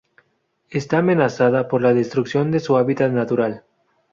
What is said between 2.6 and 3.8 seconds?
hábitat natural.